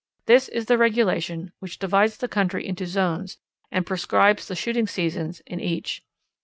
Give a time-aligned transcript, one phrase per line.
[0.25, 3.37] This is the regulation which divides the country into zones
[3.71, 6.01] and prescribes the shooting seasons in each.